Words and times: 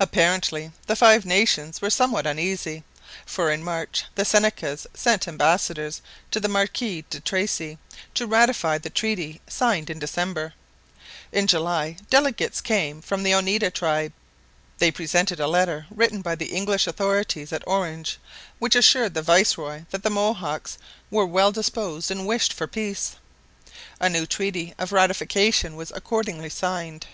Apparently 0.00 0.72
the 0.88 0.96
Five 0.96 1.24
Nations 1.24 1.80
were 1.80 1.88
somewhat 1.88 2.26
uneasy, 2.26 2.82
for 3.24 3.52
in 3.52 3.62
March 3.62 4.02
the 4.16 4.24
Senecas 4.24 4.88
sent 4.92 5.28
ambassadors 5.28 6.02
to 6.32 6.40
the 6.40 6.48
Marquis 6.48 7.04
de 7.08 7.20
Tracy 7.20 7.78
to 8.14 8.26
ratify 8.26 8.76
the 8.76 8.90
treaty 8.90 9.40
signed 9.46 9.88
in 9.88 10.00
December. 10.00 10.54
In 11.30 11.46
July 11.46 11.96
delegates 12.10 12.60
came 12.60 13.00
from 13.00 13.22
the 13.22 13.36
Oneida 13.36 13.70
tribe; 13.70 14.12
they 14.78 14.90
presented 14.90 15.38
a 15.38 15.46
letter 15.46 15.86
written 15.94 16.22
by 16.22 16.34
the 16.34 16.46
English 16.52 16.88
authorities 16.88 17.52
at 17.52 17.62
Orange 17.68 18.18
which 18.58 18.74
assured 18.74 19.14
the 19.14 19.22
viceroy 19.22 19.84
that 19.90 20.02
the 20.02 20.10
Mohawks 20.10 20.76
were 21.08 21.24
well 21.24 21.52
disposed 21.52 22.10
and 22.10 22.26
wished 22.26 22.52
for 22.52 22.66
peace. 22.66 23.14
A 24.00 24.08
new 24.08 24.26
treaty 24.26 24.74
of 24.76 24.90
ratification 24.90 25.76
was 25.76 25.92
accordingly 25.94 26.50
signed. 26.50 27.06